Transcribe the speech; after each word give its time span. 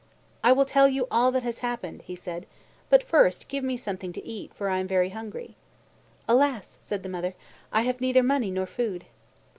"I 0.43 0.51
will 0.51 0.65
tell 0.65 0.87
you 0.87 1.05
all 1.11 1.29
that 1.31 1.43
has 1.43 1.59
happened," 1.59 2.01
he 2.01 2.15
said, 2.15 2.47
"but 2.89 3.03
first 3.03 3.47
give 3.47 3.63
me 3.63 3.77
something 3.77 4.11
to 4.13 4.25
eat, 4.25 4.51
for 4.51 4.67
I 4.67 4.79
am 4.79 4.87
very 4.87 5.09
hungry." 5.09 5.55
"Alas!" 6.27 6.79
said 6.81 7.03
the 7.03 7.07
mother. 7.07 7.35
"I 7.71 7.83
have 7.83 8.01
neither 8.01 8.23
money 8.23 8.49
nor 8.49 8.65
food." 8.65 9.05